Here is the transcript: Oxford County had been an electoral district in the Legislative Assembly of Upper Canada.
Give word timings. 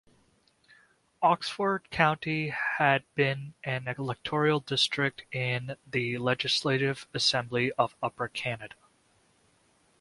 Oxford 1.21 1.87
County 1.91 2.49
had 2.49 3.03
been 3.13 3.53
an 3.63 3.87
electoral 3.87 4.59
district 4.59 5.25
in 5.31 5.75
the 5.85 6.17
Legislative 6.17 7.07
Assembly 7.13 7.71
of 7.73 7.95
Upper 8.01 8.27
Canada. 8.27 8.73